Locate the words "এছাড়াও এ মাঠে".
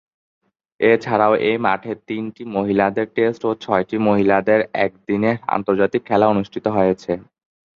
0.79-1.91